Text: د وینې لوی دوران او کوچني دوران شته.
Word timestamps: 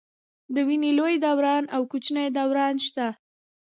د 0.53 0.55
وینې 0.67 0.91
لوی 0.99 1.15
دوران 1.25 1.63
او 1.75 1.81
کوچني 1.91 2.25
دوران 2.37 2.75
شته. 2.85 3.07